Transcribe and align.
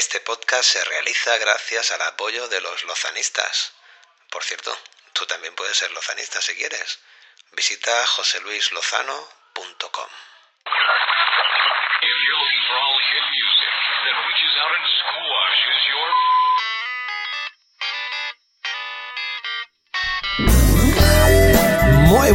Este 0.00 0.18
podcast 0.18 0.64
se 0.64 0.82
realiza 0.82 1.36
gracias 1.36 1.90
al 1.90 2.00
apoyo 2.00 2.48
de 2.48 2.62
los 2.62 2.84
lozanistas. 2.84 3.74
Por 4.30 4.42
cierto, 4.42 4.74
tú 5.12 5.26
también 5.26 5.54
puedes 5.54 5.76
ser 5.76 5.92
lozanista 5.92 6.40
si 6.40 6.54
quieres. 6.54 7.00
Visita 7.52 8.06
joseluislozano.com. 8.06 10.08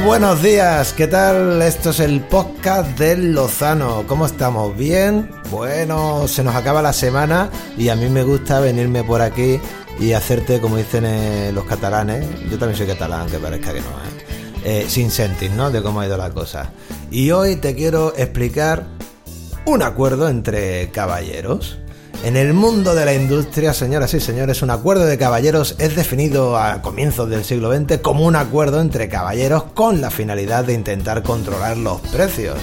Buenos 0.04 0.43
días, 0.43 0.93
¿qué 0.93 1.07
tal? 1.07 1.62
Esto 1.62 1.91
es 1.91 2.00
el 2.02 2.20
podcast 2.20 3.00
del 3.00 3.34
Lozano. 3.34 4.04
¿Cómo 4.05 4.25
estamos? 4.25 4.75
¿Bien? 4.75 5.30
Bueno, 5.49 6.27
se 6.27 6.44
nos 6.44 6.54
acaba 6.54 6.81
la 6.81 6.91
semana 6.91 7.49
y 7.77 7.88
a 7.90 7.95
mí 7.95 8.09
me 8.09 8.23
gusta 8.23 8.59
venirme 8.59 9.04
por 9.04 9.21
aquí 9.21 9.59
y 9.99 10.12
hacerte, 10.12 10.59
como 10.59 10.77
dicen 10.77 11.05
eh, 11.05 11.52
los 11.54 11.63
catalanes, 11.63 12.26
yo 12.52 12.59
también 12.59 12.77
soy 12.77 12.88
catalán, 12.88 13.27
que 13.30 13.40
parezca 13.40 13.73
que 13.73 13.80
no, 13.80 13.88
¿eh? 13.88 14.81
Eh, 14.81 14.85
sin 14.90 15.09
sentir, 15.12 15.52
¿no? 15.52 15.71
De 15.71 15.81
cómo 15.81 16.02
ha 16.02 16.05
ido 16.05 16.18
la 16.18 16.30
cosa. 16.30 16.71
Y 17.09 17.32
hoy 17.32 17.55
te 17.55 17.73
quiero 17.73 18.13
explicar 18.18 18.85
un 19.66 19.82
acuerdo 19.82 20.27
entre 20.27 20.91
caballeros. 20.91 21.80
En 22.24 22.38
el 22.38 22.54
mundo 22.54 22.96
de 22.96 23.05
la 23.05 23.14
industria, 23.14 23.74
señoras 23.74 24.14
y 24.14 24.20
señores, 24.20 24.62
un 24.62 24.72
acuerdo 24.72 25.05
de 25.05 25.18
caballeros 25.18 25.76
es 25.78 25.96
definido 25.96 26.58
a 26.58 26.82
comienzos 26.82 27.30
del 27.30 27.44
siglo 27.44 27.72
XX 27.76 28.00
como 28.00 28.26
un 28.26 28.36
acuerdo 28.36 28.82
entre 28.82 29.10
caballeros 29.10 29.64
con 29.74 30.02
la 30.02 30.10
finalidad 30.10 30.66
de 30.66 30.74
intentar 30.74 31.22
controlar 31.22 31.78
los 31.78 32.02
precios. 32.02 32.58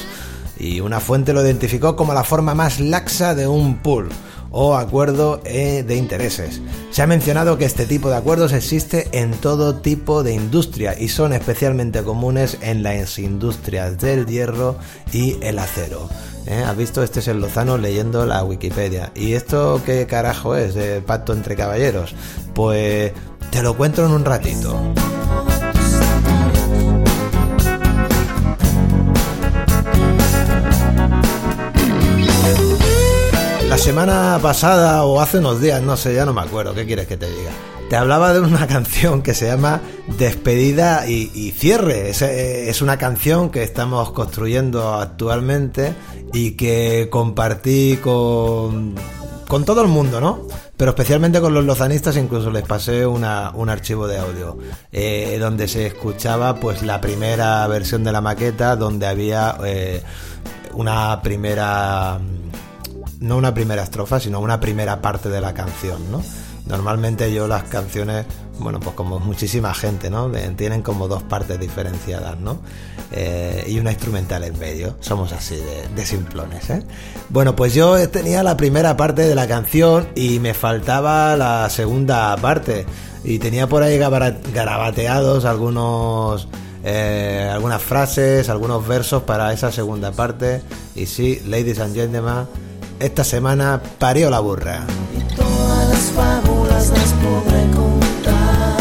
Y 0.59 0.81
una 0.81 1.01
fuente 1.01 1.33
lo 1.33 1.43
identificó 1.43 1.95
como 1.97 2.15
la 2.15 2.25
forma 2.25 2.55
más 2.55 2.81
laxa 2.81 3.35
de 3.35 3.47
un 3.47 3.79
pool 3.79 4.09
o 4.53 4.77
acuerdo 4.77 5.41
eh, 5.45 5.83
de 5.83 5.97
intereses. 5.97 6.61
Se 6.91 7.03
ha 7.03 7.07
mencionado 7.07 7.59
que 7.59 7.65
este 7.65 7.87
tipo 7.87 8.11
de 8.11 8.17
acuerdos 8.17 8.53
existe 8.53 9.09
en 9.13 9.33
todo 9.33 9.77
tipo 9.77 10.23
de 10.23 10.35
industria 10.35 10.95
y 10.99 11.09
son 11.09 11.33
especialmente 11.33 12.03
comunes 12.03 12.59
en 12.61 12.83
las 12.83 13.19
industrias 13.19 13.99
del 13.99 14.27
hierro 14.27 14.77
y 15.13 15.39
el 15.43 15.59
acero. 15.59 16.09
¿Eh? 16.47 16.63
¿Has 16.67 16.77
visto? 16.77 17.03
Este 17.03 17.21
es 17.21 17.29
el 17.29 17.41
Lozano 17.41 17.79
leyendo 17.79 18.27
la 18.27 18.45
Wikipedia. 18.45 19.11
¿Y 19.15 19.33
esto 19.33 19.81
qué 19.85 20.07
carajo 20.07 20.57
es? 20.57 20.77
¿El 20.77 21.03
pacto 21.03 21.33
entre 21.33 21.57
caballeros? 21.57 22.15
Pues 22.55 23.13
te 23.51 23.63
lo 23.63 23.77
cuento 23.77 24.05
en 24.05 24.13
un 24.13 24.25
ratito. 24.25 24.79
Semana 33.83 34.39
pasada 34.41 35.05
o 35.05 35.21
hace 35.21 35.39
unos 35.39 35.61
días, 35.61 35.83
no 35.83 35.97
sé, 35.97 36.15
ya 36.15 36.25
no 36.25 36.33
me 36.33 36.41
acuerdo, 36.41 36.73
¿qué 36.75 36.87
quieres 36.87 37.07
que 37.09 37.17
te 37.17 37.27
diga? 37.29 37.51
Te 37.91 37.97
hablaba 37.97 38.33
de 38.33 38.41
una 38.41 38.67
canción 38.69 39.23
que 39.23 39.35
se 39.35 39.47
llama 39.47 39.81
Despedida 40.19 41.07
y, 41.09 41.51
Cierre. 41.59 42.11
Es, 42.11 42.23
es 42.23 42.81
una 42.81 42.97
canción 42.97 43.51
que 43.51 43.63
estamos 43.65 44.13
construyendo 44.13 44.95
actualmente 44.95 45.95
y 46.33 46.53
que 46.53 47.09
compartí 47.11 47.99
con, 48.01 48.95
con 49.49 49.65
todo 49.65 49.83
el 49.83 49.89
mundo, 49.89 50.21
¿no? 50.21 50.47
Pero 50.77 50.93
especialmente 50.93 51.41
con 51.41 51.53
los 51.53 51.65
lozanistas, 51.65 52.17
incluso 52.17 52.51
les 52.51 52.63
pasé 52.63 53.05
una- 53.05 53.51
un 53.55 53.69
archivo 53.69 54.07
de 54.07 54.19
audio 54.19 54.59
eh, 54.93 55.37
donde 55.41 55.67
se 55.69 55.87
escuchaba 55.89 56.55
pues 56.57 56.83
la 56.83 57.01
primera 57.01 57.67
versión 57.67 58.05
de 58.05 58.13
la 58.13 58.21
maqueta, 58.21 58.77
donde 58.77 59.07
había 59.07 59.57
eh, 59.65 60.03
una 60.75 61.21
primera 61.21 62.19
no 63.23 63.37
una 63.37 63.55
primera 63.55 63.83
estrofa, 63.83 64.21
sino 64.21 64.41
una 64.41 64.61
primera 64.61 65.01
parte 65.01 65.29
de 65.29 65.41
la 65.41 65.55
canción, 65.55 66.11
¿no? 66.11 66.23
Normalmente 66.67 67.33
yo 67.33 67.49
las 67.49 67.65
canciones, 67.65 68.25
bueno, 68.61 68.79
pues 68.79 68.95
como 68.95 69.19
muchísima 69.19 69.75
gente, 69.75 70.11
¿no? 70.11 70.31
Tienen 70.57 70.83
como 70.83 71.09
dos 71.09 71.23
partes 71.23 71.59
diferenciadas, 71.59 72.39
¿no? 72.39 72.61
Eh, 73.11 73.65
y 73.67 73.79
una 73.79 73.91
instrumental 73.91 74.45
en 74.45 74.59
medio. 74.59 74.97
Somos 75.01 75.33
así 75.33 75.57
de, 75.57 76.07
simplones, 76.07 76.71
¿eh? 76.71 76.83
Bueno, 77.31 77.57
pues 77.57 77.75
yo 77.75 78.09
tenía 78.09 78.43
la 78.43 78.57
primera 78.57 78.97
parte 78.97 79.23
de 79.23 79.35
la 79.35 79.49
canción 79.49 80.09
y 80.15 80.39
me 80.39 80.55
faltaba 80.55 81.37
la 81.37 81.69
segunda 81.69 82.37
parte. 82.37 82.87
Y 83.25 83.39
tenía 83.39 83.69
por 83.69 83.83
ahí 83.83 83.99
garabateados 83.99 85.45
algunos 85.45 86.49
eh, 86.85 87.49
algunas 87.53 87.81
frases, 87.81 88.49
algunos 88.49 88.87
versos 88.87 89.23
para 89.23 89.53
esa 89.53 89.71
segunda 89.71 90.13
parte. 90.13 90.63
Y 90.95 91.07
sí, 91.07 91.41
ladies 91.47 91.79
and 91.79 91.95
gentlemen, 91.95 92.47
esta 93.03 93.25
semana 93.25 93.83
parió 93.99 94.31
la 94.31 94.39
burra. 94.39 94.87
Todas 95.37 95.89
las 95.89 95.99
fábulas 96.13 96.91
las 96.91 97.13
podré 97.15 97.71
contar. 97.75 98.77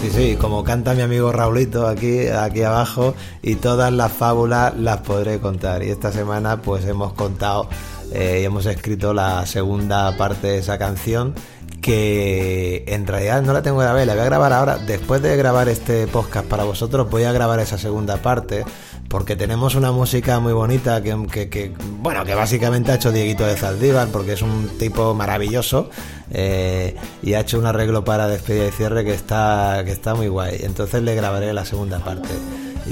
Sí, 0.00 0.10
sí, 0.10 0.36
como 0.36 0.64
canta 0.64 0.94
mi 0.94 1.02
amigo 1.02 1.30
Raulito 1.30 1.86
aquí, 1.86 2.28
aquí 2.28 2.62
abajo, 2.62 3.14
y 3.42 3.56
todas 3.56 3.92
las 3.92 4.10
fábulas 4.10 4.74
las 4.78 4.98
podré 4.98 5.40
contar. 5.40 5.82
Y 5.82 5.90
esta 5.90 6.10
semana 6.10 6.62
pues 6.62 6.86
hemos 6.86 7.12
contado 7.12 7.68
eh, 8.12 8.40
y 8.42 8.44
hemos 8.44 8.66
escrito 8.66 9.14
la 9.14 9.46
segunda 9.46 10.16
parte 10.16 10.48
de 10.48 10.58
esa 10.58 10.78
canción 10.78 11.34
que 11.80 12.84
en 12.86 13.06
realidad 13.06 13.42
no 13.42 13.52
la 13.52 13.62
tengo 13.62 13.78
grabada, 13.78 14.04
la 14.04 14.12
voy 14.12 14.22
a 14.22 14.26
grabar 14.26 14.52
ahora. 14.52 14.78
Después 14.78 15.22
de 15.22 15.36
grabar 15.36 15.68
este 15.68 16.06
podcast 16.06 16.46
para 16.46 16.64
vosotros 16.64 17.10
voy 17.10 17.24
a 17.24 17.32
grabar 17.32 17.58
esa 17.60 17.78
segunda 17.78 18.18
parte 18.18 18.64
porque 19.08 19.34
tenemos 19.34 19.74
una 19.74 19.90
música 19.90 20.38
muy 20.40 20.52
bonita 20.52 21.02
que, 21.02 21.72
bueno, 22.00 22.24
que 22.24 22.34
básicamente 22.34 22.92
ha 22.92 22.96
hecho 22.96 23.10
Dieguito 23.10 23.46
de 23.46 23.56
Zaldívar 23.56 24.08
porque 24.08 24.34
es 24.34 24.42
un 24.42 24.68
tipo 24.78 25.14
maravilloso 25.14 25.90
eh, 26.30 26.94
y 27.22 27.34
ha 27.34 27.40
hecho 27.40 27.58
un 27.58 27.66
arreglo 27.66 28.04
para 28.04 28.28
despedida 28.28 28.68
y 28.68 28.70
cierre 28.70 29.04
que 29.04 29.14
está, 29.14 29.82
que 29.84 29.92
está 29.92 30.14
muy 30.14 30.28
guay. 30.28 30.60
Entonces 30.62 31.02
le 31.02 31.14
grabaré 31.14 31.52
la 31.52 31.64
segunda 31.64 31.98
parte. 31.98 32.28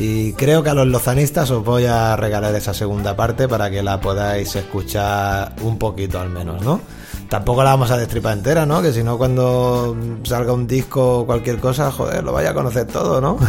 Y 0.00 0.32
creo 0.34 0.62
que 0.62 0.70
a 0.70 0.74
los 0.74 0.86
lozanistas 0.86 1.50
os 1.50 1.64
voy 1.64 1.86
a 1.86 2.14
regalar 2.14 2.54
esa 2.54 2.72
segunda 2.72 3.16
parte 3.16 3.48
para 3.48 3.68
que 3.68 3.82
la 3.82 4.00
podáis 4.00 4.54
escuchar 4.54 5.56
un 5.62 5.76
poquito 5.76 6.20
al 6.20 6.30
menos, 6.30 6.62
¿no? 6.62 6.80
Tampoco 7.28 7.64
la 7.64 7.70
vamos 7.70 7.90
a 7.90 7.96
destripar 7.96 8.38
entera, 8.38 8.64
¿no? 8.64 8.80
Que 8.80 8.92
si 8.92 9.02
no 9.02 9.18
cuando 9.18 9.96
salga 10.22 10.52
un 10.52 10.68
disco 10.68 11.18
o 11.18 11.26
cualquier 11.26 11.58
cosa, 11.58 11.90
joder, 11.90 12.22
lo 12.22 12.32
vaya 12.32 12.50
a 12.50 12.54
conocer 12.54 12.86
todo, 12.86 13.20
¿no? 13.20 13.38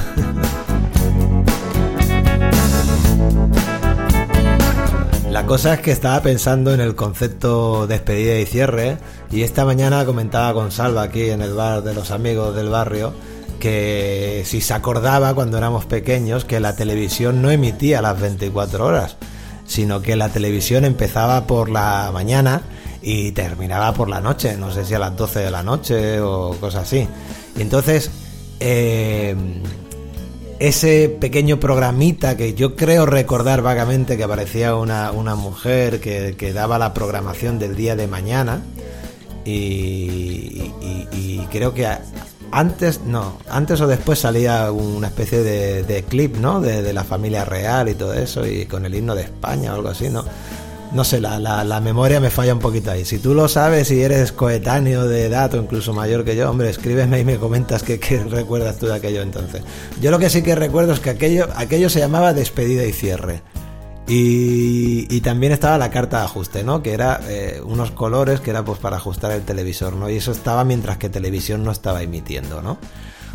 La 5.30 5.46
cosa 5.46 5.76
es 5.76 5.82
que 5.82 5.92
estaba 5.92 6.20
pensando 6.22 6.74
en 6.74 6.82
el 6.82 6.96
concepto 6.96 7.86
despedida 7.86 8.40
y 8.40 8.48
cierre 8.48 8.98
y 9.32 9.44
esta 9.44 9.64
mañana 9.64 10.04
comentaba 10.04 10.52
con 10.56 10.72
Salva 10.72 11.04
aquí 11.04 11.30
en 11.30 11.44
el 11.44 11.54
bar 11.54 11.84
de 11.84 11.94
los 11.94 12.10
amigos 12.10 12.56
del 12.56 12.70
barrio 12.70 13.14
que 13.60 14.44
si 14.46 14.62
se 14.62 14.74
acordaba 14.74 15.34
cuando 15.36 15.58
éramos 15.58 15.86
pequeños 15.86 16.46
que 16.46 16.60
la 16.60 16.76
televisión 16.76 17.42
no 17.42 17.52
emitía 17.52 18.02
las 18.02 18.20
24 18.20 18.86
horas, 18.86 19.18
sino 19.66 20.02
que 20.02 20.16
la 20.16 20.30
televisión 20.30 20.86
empezaba 20.86 21.46
por 21.46 21.70
la 21.70 22.10
mañana 22.14 22.62
y 23.02 23.32
terminaba 23.34 23.94
por 23.94 24.10
la 24.10 24.20
noche, 24.22 24.58
no 24.58 24.72
sé 24.72 24.84
si 24.86 24.94
a 24.96 25.00
las 25.00 25.16
12 25.16 25.40
de 25.40 25.52
la 25.52 25.62
noche 25.64 26.20
o 26.22 26.56
cosas 26.60 26.84
así. 26.84 27.08
Entonces, 27.58 28.10
eh, 28.60 29.36
ese 30.60 31.08
pequeño 31.22 31.60
programita 31.60 32.36
que 32.36 32.54
yo 32.54 32.76
creo 32.76 33.06
recordar 33.06 33.62
vagamente 33.62 34.18
que 34.18 34.24
aparecía 34.24 34.76
una, 34.76 35.12
una 35.12 35.36
mujer 35.36 36.02
que, 36.02 36.36
que 36.38 36.52
daba 36.52 36.78
la 36.78 36.94
programación 36.94 37.60
del 37.60 37.76
día 37.76 37.96
de 37.96 38.08
mañana 38.08 38.62
y, 39.46 40.72
y- 40.82 41.48
creo 41.52 41.74
que 41.74 41.88
antes, 42.52 43.02
no, 43.02 43.38
antes 43.50 43.82
o 43.82 43.88
después 43.88 44.20
salía 44.20 44.72
una 44.72 45.08
especie 45.08 45.44
de, 45.44 45.84
de 45.84 46.04
clip, 46.04 46.38
¿no? 46.38 46.62
De, 46.62 46.90
la 46.94 47.04
familia 47.04 47.46
real 47.46 47.90
y 47.90 47.94
todo 47.94 48.14
eso 48.14 48.48
y 48.48 48.66
con 48.66 48.86
el 48.86 48.96
himno 48.96 49.14
de 49.14 49.24
España 49.24 49.74
o 49.74 49.76
algo 49.76 49.90
así, 49.90 50.10
¿no? 50.10 50.24
No 50.92 51.04
sé, 51.04 51.22
la, 51.22 51.38
la, 51.40 51.82
memoria 51.82 52.20
me 52.20 52.32
falla 52.32 52.52
un 52.52 52.60
poquito 52.60 52.90
ahí. 52.90 53.06
Si 53.06 53.20
tú 53.20 53.36
lo 53.36 53.48
sabes 53.48 53.92
y 53.92 54.02
eres 54.02 54.32
coetáneo 54.32 55.08
de 55.08 55.26
edad 55.26 55.54
o 55.54 55.58
incluso 55.58 55.94
mayor 55.94 56.26
que 56.26 56.36
yo, 56.36 56.50
hombre, 56.50 56.72
escríbeme 56.72 57.20
y 57.20 57.26
me 57.26 57.38
comentas 57.38 57.84
qué, 57.84 58.00
qué 58.00 58.24
recuerdas 58.30 58.78
tú 58.80 58.88
de 58.88 58.96
aquello 58.96 59.22
entonces. 59.22 59.62
Yo 60.02 60.10
lo 60.10 60.18
que 60.18 60.32
sí 60.32 60.42
que 60.42 60.56
recuerdo 60.56 60.94
es 60.94 61.00
que 61.00 61.12
aquello, 61.12 61.48
aquello 61.56 61.90
se 61.90 62.00
llamaba 62.00 62.34
despedida 62.34 62.86
y 62.86 62.94
cierre. 62.94 63.44
Y, 64.10 65.22
también 65.22 65.52
estaba 65.52 65.78
la 65.78 65.92
carta 65.92 66.20
de 66.20 66.26
ajuste, 66.26 66.64
¿no? 66.64 66.82
Que 66.82 66.94
era 66.94 67.20
eh, 67.28 67.62
unos 67.64 67.92
colores 67.92 68.40
que 68.40 68.50
era 68.50 68.66
pues 68.66 68.80
para 68.80 68.98
ajustar 68.98 69.32
el 69.32 69.44
televisor, 69.44 69.94
¿no? 69.94 70.10
Y 70.10 70.16
eso 70.16 70.32
estaba 70.32 70.64
mientras 70.64 70.98
que 70.98 71.10
televisión 71.10 71.64
no 71.64 71.72
estaba 71.72 72.02
emitiendo, 72.02 72.64
¿no? 72.64 72.80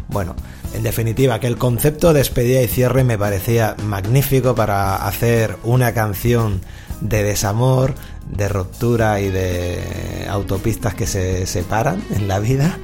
Bueno, 0.09 0.35
en 0.75 0.83
definitiva, 0.83 1.39
que 1.39 1.47
el 1.47 1.57
concepto 1.57 2.13
de 2.13 2.19
despedida 2.19 2.61
y 2.63 2.67
cierre 2.67 3.05
me 3.05 3.17
parecía 3.17 3.77
magnífico 3.85 4.55
para 4.55 5.07
hacer 5.07 5.57
una 5.63 5.95
canción 5.95 6.61
de 7.01 7.23
desamor, 7.23 7.95
de 8.29 8.49
ruptura 8.49 9.21
y 9.21 9.31
de 9.31 10.27
autopistas 10.29 10.95
que 10.95 11.07
se 11.07 11.47
separan 11.47 12.03
en 12.11 12.27
la 12.27 12.41
vida. 12.41 12.79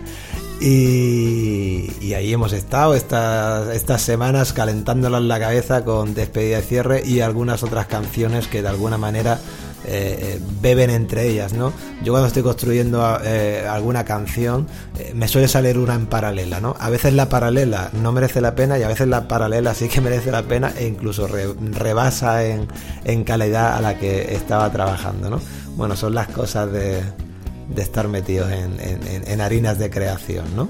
Y, 0.61 1.91
y 2.03 2.13
ahí 2.13 2.33
hemos 2.35 2.53
estado 2.53 2.95
estas, 2.95 4.03
semanas 4.03 4.53
calentándolas 4.53 5.23
la 5.23 5.41
cabeza 5.41 5.85
con 5.85 6.13
despedida 6.15 6.59
y 6.59 6.63
cierre 6.63 7.03
y 7.05 7.21
algunas 7.21 7.63
otras 7.63 7.87
canciones 7.87 8.47
que 8.47 8.61
de 8.61 8.69
alguna 8.69 8.99
manera 8.99 9.39
eh, 9.87 10.37
eh, 10.37 10.41
beben 10.61 10.91
entre 10.91 11.29
ellas, 11.29 11.55
¿no? 11.55 11.73
Yo 12.05 12.13
cuando 12.13 12.29
estoy 12.29 12.43
construyendo 12.43 13.19
eh, 13.25 13.67
alguna 13.67 14.05
canción 14.05 14.67
me 15.15 15.29
suele 15.29 15.49
salir 15.49 15.79
una 15.79 15.95
en 15.95 16.07
paralela, 16.07 16.61
¿no? 16.61 16.77
A 16.79 16.91
veces 16.91 17.15
la 17.15 17.31
paralela 17.31 17.91
no 17.95 18.13
merece 18.13 18.43
la 18.43 18.55
pena 18.55 18.79
y 18.79 18.83
a 18.83 18.89
veces 18.89 19.09
la 19.09 19.27
paralela 19.29 19.73
sí 19.73 19.89
que 19.89 20.01
merece 20.03 20.31
la 20.31 20.43
pena 20.43 20.75
e 20.77 20.87
incluso 20.87 21.27
re- 21.27 21.55
rebasa 21.73 22.45
en, 22.45 22.69
en 23.05 23.25
calidad 23.25 23.77
a 23.77 23.81
la 23.81 23.99
que 23.99 24.35
estaba 24.35 24.71
trabajando, 24.71 25.31
¿no? 25.31 25.41
Bueno, 25.77 25.97
son 25.97 26.15
las 26.15 26.29
cosas 26.29 26.71
de, 26.71 27.01
de 27.75 27.83
estar 27.83 28.09
metidos 28.09 28.51
en, 28.53 28.79
en- 28.81 29.41
harinas 29.41 29.79
de 29.79 29.91
creación, 29.91 30.45
¿no? 30.57 30.69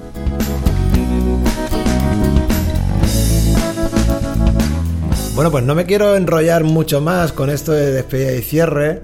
Bueno, 5.35 5.49
pues 5.49 5.63
no 5.63 5.75
me 5.75 5.85
quiero 5.85 6.15
enrollar 6.15 6.63
mucho 6.63 7.01
más 7.01 7.31
con 7.31 7.49
esto 7.49 7.71
de 7.71 7.91
despedida 7.91 8.33
y 8.33 8.41
cierre. 8.41 9.01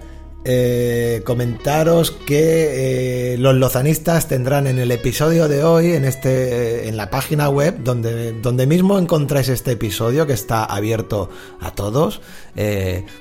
Eh, 0.49 1.23
comentaros 1.25 2.11
que 2.11 3.33
eh, 3.33 3.37
los 3.37 3.53
lozanistas 3.55 4.29
tendrán 4.29 4.65
en 4.65 4.79
el 4.79 4.93
episodio 4.93 5.49
de 5.49 5.61
hoy, 5.61 5.91
en 5.91 6.05
este, 6.05 6.29
eh, 6.29 6.87
en 6.87 6.95
la 6.95 7.09
página 7.09 7.49
web, 7.49 7.83
donde, 7.83 8.31
donde 8.31 8.65
mismo 8.65 8.97
encontráis 8.97 9.49
este 9.49 9.71
episodio 9.73 10.25
que 10.25 10.31
está 10.31 10.63
abierto 10.63 11.29
a 11.59 11.71
todos. 11.71 12.21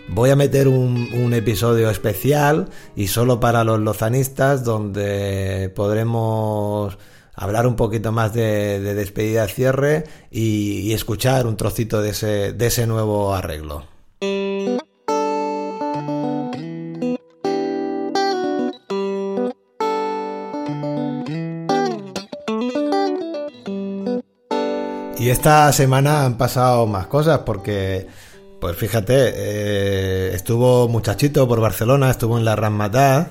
voy 0.09 0.31
a 0.31 0.37
meter 0.37 0.69
un, 0.69 1.35
episodio 1.35 1.91
especial 1.91 2.69
y 2.95 3.09
solo 3.09 3.41
para 3.41 3.65
los 3.65 3.81
lozanistas, 3.81 4.63
donde 4.63 5.73
podremos 5.75 6.97
hablar 7.35 7.67
un 7.67 7.75
poquito 7.75 8.13
más 8.13 8.35
de, 8.35 8.79
de 8.79 8.95
despedida 8.95 9.49
cierre 9.49 10.05
y, 10.31 10.79
y 10.83 10.93
escuchar 10.93 11.49
un 11.49 11.57
trocito 11.57 12.01
de 12.03 12.11
ese, 12.11 12.53
de 12.53 12.67
ese 12.69 12.87
nuevo 12.87 13.35
arreglo. 13.35 13.96
Esta 25.47 25.73
semana 25.73 26.25
han 26.25 26.37
pasado 26.37 26.89
más 26.89 27.07
cosas 27.07 27.43
porque, 27.47 28.09
pues 28.61 28.77
fíjate, 28.77 29.15
eh, 29.15 30.31
estuvo 30.35 30.89
muchachito 30.89 31.47
por 31.47 31.61
Barcelona, 31.61 32.11
estuvo 32.11 32.37
en 32.37 32.45
la 32.45 32.57
Ramataz 32.57 33.29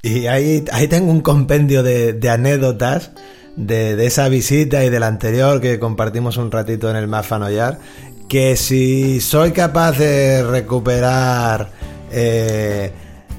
y 0.00 0.26
ahí, 0.26 0.64
ahí 0.72 0.88
tengo 0.88 1.12
un 1.12 1.20
compendio 1.20 1.82
de, 1.82 2.18
anécdotas 2.30 3.10
de, 3.56 4.06
esa 4.06 4.30
visita 4.30 4.86
y 4.86 4.88
de 4.88 5.00
la 5.00 5.08
anterior 5.08 5.60
que 5.60 5.78
compartimos 5.78 6.38
un 6.38 6.50
ratito 6.50 6.88
en 6.88 6.96
el 6.96 7.08
Mafanollar, 7.08 7.78
que 8.26 8.56
si 8.56 9.20
soy 9.20 9.52
capaz 9.52 9.98
de 9.98 10.42
recuperar 10.42 11.72
eh, 12.10 12.90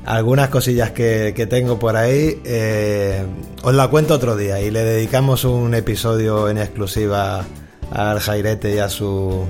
algunas 0.06 0.50
cosillas 0.50 0.92
que, 0.92 1.34
que 1.36 1.48
tengo 1.48 1.80
por 1.80 1.96
ahí, 1.96 2.40
eh, 2.46 3.26
os 3.64 3.74
la 3.74 3.88
cuento 3.88 4.14
otro 4.14 4.38
día 4.38 4.62
y 4.62 4.70
le 4.70 4.84
dedicamos 4.84 5.44
un 5.44 5.74
episodio 5.74 6.50
en 6.50 6.60
exclusiva 6.60 7.48
al 7.92 8.20
Jairete 8.20 8.76
y 8.76 8.80
a 8.80 8.90
su 8.90 9.46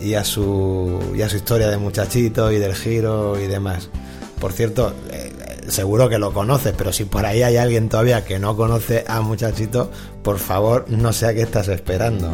y 0.00 0.14
a 0.14 0.24
su 0.24 1.00
y 1.14 1.22
a 1.22 1.28
su 1.28 1.36
historia 1.36 1.68
de 1.68 1.76
muchachito 1.76 2.50
y 2.50 2.58
del 2.58 2.74
giro 2.74 3.40
y 3.40 3.46
demás. 3.46 3.88
Por 4.40 4.52
cierto, 4.52 4.92
eh, 5.10 5.32
seguro 5.68 6.08
que 6.08 6.18
lo 6.18 6.32
conoces, 6.32 6.74
pero 6.76 6.92
si 6.92 7.04
por 7.04 7.24
ahí 7.24 7.42
hay 7.42 7.56
alguien 7.56 7.88
todavía 7.88 8.24
que 8.24 8.38
no 8.38 8.56
conoce 8.56 9.04
a 9.06 9.20
muchachito, 9.20 9.90
por 10.22 10.38
favor, 10.38 10.86
no 10.88 11.12
sé 11.12 11.26
a 11.26 11.34
qué 11.34 11.42
estás 11.42 11.68
esperando. 11.68 12.30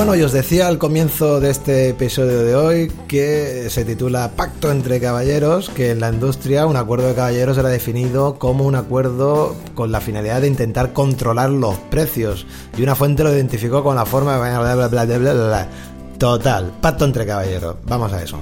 Bueno, 0.00 0.16
y 0.16 0.22
os 0.22 0.32
decía 0.32 0.66
al 0.66 0.78
comienzo 0.78 1.40
de 1.40 1.50
este 1.50 1.90
episodio 1.90 2.42
de 2.42 2.54
hoy 2.54 2.92
que 3.06 3.68
se 3.68 3.84
titula 3.84 4.30
Pacto 4.34 4.70
entre 4.70 4.98
caballeros, 4.98 5.68
que 5.68 5.90
en 5.90 6.00
la 6.00 6.08
industria 6.08 6.64
un 6.64 6.76
acuerdo 6.76 7.08
de 7.08 7.14
caballeros 7.14 7.58
era 7.58 7.68
definido 7.68 8.38
como 8.38 8.64
un 8.64 8.76
acuerdo 8.76 9.54
con 9.74 9.92
la 9.92 10.00
finalidad 10.00 10.40
de 10.40 10.46
intentar 10.46 10.94
controlar 10.94 11.50
los 11.50 11.76
precios. 11.90 12.46
Y 12.78 12.82
una 12.82 12.94
fuente 12.94 13.24
lo 13.24 13.34
identificó 13.34 13.84
con 13.84 13.94
la 13.94 14.06
forma 14.06 14.38
de... 14.38 15.18
Bla. 15.18 15.68
Total, 16.16 16.72
pacto 16.80 17.04
entre 17.04 17.26
caballeros. 17.26 17.76
Vamos 17.84 18.10
a 18.14 18.22
eso. 18.22 18.38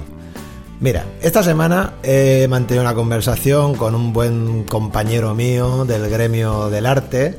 Mira, 0.79 1.03
esta 1.21 1.43
semana 1.43 1.95
he 2.03 2.47
mantenido 2.49 2.85
una 2.85 2.95
conversación 2.95 3.75
con 3.75 3.95
un 3.95 4.13
buen 4.13 4.63
compañero 4.63 5.35
mío 5.35 5.83
del 5.83 6.09
gremio 6.09 6.69
del 6.69 6.85
arte 6.85 7.35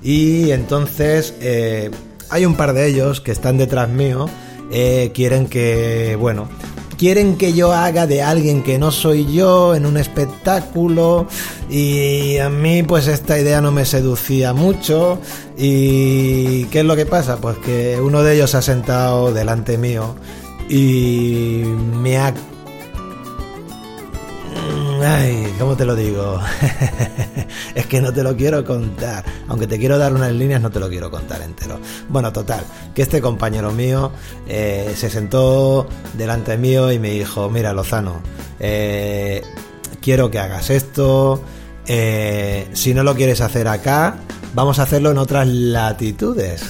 y 0.00 0.52
entonces 0.52 1.34
eh, 1.40 1.90
hay 2.34 2.46
un 2.46 2.56
par 2.56 2.72
de 2.72 2.88
ellos 2.88 3.20
que 3.20 3.30
están 3.30 3.58
detrás 3.58 3.88
mío, 3.88 4.28
eh, 4.72 5.12
quieren 5.14 5.46
que, 5.46 6.16
bueno, 6.18 6.48
quieren 6.98 7.36
que 7.36 7.52
yo 7.52 7.72
haga 7.72 8.08
de 8.08 8.24
alguien 8.24 8.64
que 8.64 8.76
no 8.76 8.90
soy 8.90 9.32
yo 9.32 9.76
en 9.76 9.86
un 9.86 9.96
espectáculo 9.96 11.28
y 11.70 12.38
a 12.38 12.50
mí 12.50 12.82
pues 12.82 13.06
esta 13.06 13.38
idea 13.38 13.60
no 13.60 13.70
me 13.70 13.86
seducía 13.86 14.52
mucho 14.52 15.20
y 15.56 16.64
¿qué 16.72 16.80
es 16.80 16.84
lo 16.84 16.96
que 16.96 17.06
pasa? 17.06 17.36
Pues 17.36 17.56
que 17.58 18.00
uno 18.00 18.24
de 18.24 18.34
ellos 18.34 18.50
se 18.50 18.56
ha 18.56 18.62
sentado 18.62 19.32
delante 19.32 19.78
mío 19.78 20.16
y 20.68 21.62
me 22.02 22.18
ha 22.18 22.34
Ay, 25.06 25.54
¿cómo 25.58 25.76
te 25.76 25.84
lo 25.84 25.94
digo? 25.94 26.40
es 27.74 27.86
que 27.86 28.00
no 28.00 28.10
te 28.12 28.22
lo 28.22 28.34
quiero 28.36 28.64
contar. 28.64 29.22
Aunque 29.48 29.66
te 29.66 29.78
quiero 29.78 29.98
dar 29.98 30.14
unas 30.14 30.32
líneas, 30.32 30.62
no 30.62 30.70
te 30.70 30.80
lo 30.80 30.88
quiero 30.88 31.10
contar 31.10 31.42
entero. 31.42 31.78
Bueno, 32.08 32.32
total, 32.32 32.64
que 32.94 33.02
este 33.02 33.20
compañero 33.20 33.70
mío 33.70 34.12
eh, 34.48 34.94
se 34.96 35.10
sentó 35.10 35.86
delante 36.14 36.56
mío 36.56 36.90
y 36.90 36.98
me 36.98 37.10
dijo, 37.10 37.50
mira, 37.50 37.74
Lozano, 37.74 38.22
eh, 38.58 39.42
quiero 40.00 40.30
que 40.30 40.38
hagas 40.38 40.70
esto. 40.70 41.42
eh, 41.86 42.66
si 42.72 42.94
no 42.94 43.02
lo 43.02 43.14
quieres 43.14 43.42
hacer 43.42 43.68
acá, 43.68 44.16
vamos 44.54 44.78
a 44.78 44.84
hacerlo 44.84 45.10
en 45.10 45.18
otras 45.18 45.46
latitudes. 45.46 46.62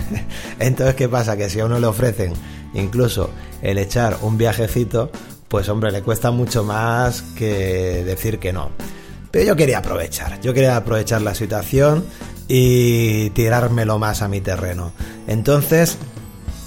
Entonces, 0.60 0.94
¿qué 0.94 1.08
pasa? 1.08 1.36
Que 1.36 1.50
si 1.50 1.58
a 1.58 1.64
uno 1.64 1.80
le 1.80 1.86
ofrecen 1.88 2.32
incluso 2.74 3.30
el 3.60 3.78
echar 3.78 4.18
un 4.22 4.38
viajecito, 4.38 5.10
pues 5.52 5.68
hombre, 5.68 5.92
le 5.92 6.00
cuesta 6.00 6.30
mucho 6.30 6.64
más 6.64 7.20
que 7.36 8.02
decir 8.04 8.38
que 8.38 8.54
no. 8.54 8.70
Pero 9.30 9.44
yo 9.44 9.54
quería 9.54 9.80
aprovechar, 9.80 10.40
yo 10.40 10.54
quería 10.54 10.78
aprovechar 10.78 11.20
la 11.20 11.34
situación 11.34 12.06
y 12.48 13.28
tirármelo 13.30 13.98
más 13.98 14.22
a 14.22 14.28
mi 14.28 14.40
terreno. 14.40 14.92
Entonces, 15.26 15.98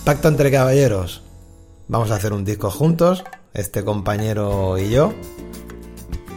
pacto 0.04 0.28
entre 0.28 0.52
caballeros. 0.52 1.24
Vamos 1.88 2.12
a 2.12 2.16
hacer 2.18 2.32
un 2.32 2.46
disco 2.46 2.70
juntos, 2.70 3.24
este 3.56 3.84
compañero 3.84 4.78
y 4.78 4.92
yo. 4.92 5.16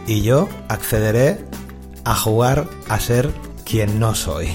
Y 0.07 0.23
yo 0.23 0.49
accederé 0.69 1.37
a 2.03 2.15
jugar 2.15 2.67
a 2.87 2.99
ser 2.99 3.29
quien 3.63 3.99
no 3.99 4.15
soy. 4.15 4.49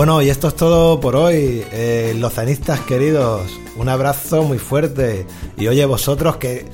Bueno, 0.00 0.22
y 0.22 0.30
esto 0.30 0.48
es 0.48 0.56
todo 0.56 0.98
por 0.98 1.14
hoy, 1.14 1.62
eh, 1.72 2.14
lozanistas 2.16 2.80
queridos. 2.80 3.42
Un 3.76 3.90
abrazo 3.90 4.42
muy 4.44 4.56
fuerte. 4.56 5.26
Y 5.58 5.68
oye, 5.68 5.84
vosotros 5.84 6.38
que, 6.38 6.64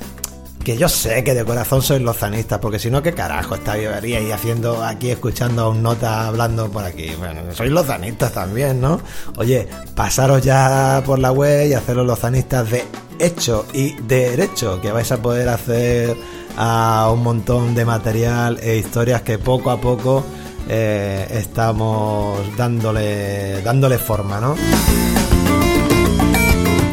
que 0.63 0.77
yo 0.77 0.89
sé 0.89 1.25
que 1.25 1.35
de 1.35 1.45
corazón 1.45 1.83
sois 1.83 2.01
lozanistas, 2.01 2.61
porque 2.61 2.79
si 2.79 2.89
no, 2.89 3.03
¿qué 3.03 3.15
carajo 3.15 3.57
estaría 3.57 3.97
ahí 3.97 4.31
haciendo 4.31 4.85
aquí, 4.85 5.11
escuchando 5.11 5.63
a 5.63 5.71
un 5.71 5.83
nota 5.83 6.29
hablando 6.29 6.71
por 6.71 6.85
aquí? 6.85 7.11
Bueno, 7.19 7.41
sois 7.53 7.73
lozanistas 7.73 8.33
también, 8.33 8.81
¿no? 8.81 9.01
Oye, 9.39 9.67
pasaros 9.97 10.41
ya 10.43 11.03
por 11.05 11.19
la 11.19 11.33
web 11.33 11.67
y 11.67 11.75
haceros 11.75 12.07
lozanistas 12.07 12.71
de 12.71 12.85
hecho 13.19 13.67
y 13.73 13.95
de 14.03 14.31
derecho, 14.31 14.81
que 14.81 14.93
vais 14.93 15.11
a 15.11 15.21
poder 15.21 15.49
hacer 15.49 16.17
a 16.57 17.11
un 17.13 17.25
montón 17.25 17.75
de 17.75 17.85
material 17.85 18.61
e 18.63 18.77
historias 18.77 19.23
que 19.23 19.37
poco 19.37 19.73
a 19.73 19.81
poco 19.81 20.25
eh, 20.69 21.27
estamos 21.31 22.57
dándole, 22.57 23.63
dándole 23.63 23.99
forma, 23.99 24.41
¿no? 24.41 24.57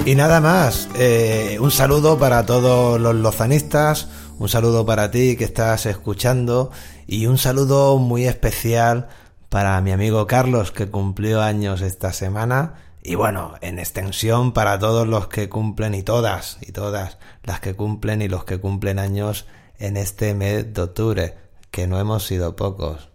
Y 0.06 0.15
nada 0.15 0.42
más, 0.42 0.89
eh, 0.96 1.58
un 1.62 1.72
saludo 1.72 2.20
para 2.20 2.46
todos 2.46 3.00
los 3.00 3.15
lozanistas, 3.15 4.10
un 4.38 4.50
saludo 4.50 4.86
para 4.86 5.12
ti 5.12 5.38
que 5.38 5.46
estás 5.46 5.86
escuchando 5.86 6.72
y 7.08 7.25
un 7.27 7.38
saludo 7.38 7.98
muy 7.98 8.25
especial 8.25 9.08
para 9.48 9.80
mi 9.82 9.92
amigo 9.92 10.27
Carlos 10.27 10.72
que 10.72 10.89
cumplió 10.89 11.42
años 11.42 11.82
esta 11.82 12.12
semana 12.12 12.74
y 13.01 13.15
bueno, 13.15 13.53
en 13.62 13.80
extensión 13.80 14.51
para 14.51 14.80
todos 14.80 15.08
los 15.08 15.27
que 15.27 15.48
cumplen 15.48 15.94
y 15.94 16.03
todas 16.03 16.58
y 16.62 16.72
todas 16.72 17.18
las 17.44 17.60
que 17.60 17.74
cumplen 17.74 18.22
y 18.22 18.27
los 18.27 18.46
que 18.46 18.60
cumplen 18.60 19.00
años 19.00 19.46
en 19.77 19.98
este 19.98 20.34
mes 20.34 20.74
de 20.74 20.82
octubre, 20.82 21.38
que 21.70 21.88
no 21.88 22.00
hemos 22.00 22.25
sido 22.25 22.56
pocos. 22.56 23.12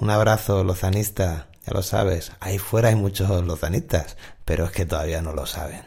Un 0.00 0.10
abrazo, 0.10 0.62
lozanista, 0.62 1.48
ya 1.66 1.72
lo 1.72 1.82
sabes, 1.82 2.32
ahí 2.38 2.58
fuera 2.58 2.88
hay 2.88 2.94
muchos 2.94 3.44
lozanistas, 3.44 4.16
pero 4.44 4.64
es 4.64 4.70
que 4.70 4.86
todavía 4.86 5.22
no 5.22 5.32
lo 5.32 5.44
saben. 5.44 5.82